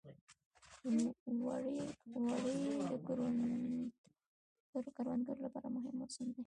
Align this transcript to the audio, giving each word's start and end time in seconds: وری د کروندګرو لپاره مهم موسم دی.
وری 1.45 1.77
د 2.89 2.91
کروندګرو 3.05 5.41
لپاره 5.45 5.67
مهم 5.75 5.95
موسم 6.01 6.27
دی. 6.35 6.39